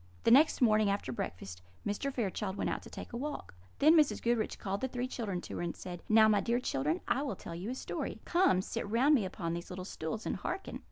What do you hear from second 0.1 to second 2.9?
The next morning, after breakfast, Mr. Fairchild went out to